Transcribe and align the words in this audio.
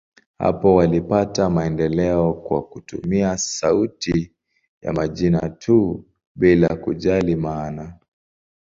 Hapo 0.37 0.75
walipata 0.75 1.49
maendeleo 1.49 2.33
kwa 2.33 2.61
kutumia 2.61 3.37
sauti 3.37 4.33
ya 4.81 4.93
majina 4.93 5.49
tu, 5.49 6.05
bila 6.35 6.75
kujali 6.75 7.35
maana. 7.35 7.99